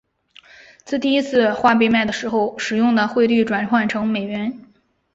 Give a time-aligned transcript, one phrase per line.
[0.83, 4.59] 自第一次画被卖的时候使用的汇率转换成美元。